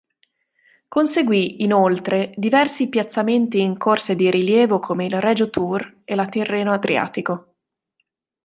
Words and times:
Conseguì 0.89 1.61
inoltre 1.61 2.33
diversi 2.35 2.87
piazzamenti 2.89 3.59
in 3.59 3.77
corse 3.77 4.15
di 4.15 4.31
rilievo 4.31 4.79
come 4.79 5.05
il 5.05 5.21
Regio-Tour 5.21 5.97
e 6.05 6.15
la 6.15 6.25
Tirreno-Adriatico. 6.27 7.53